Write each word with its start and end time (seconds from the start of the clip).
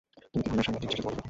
তুমি 0.31 0.41
কী 0.43 0.47
ধরনের 0.49 0.65
সাংবাদিক 0.67 0.87
যে 0.89 0.89
সাথে 0.95 1.03
বন্দুক 1.07 1.11
রাখো? 1.11 1.19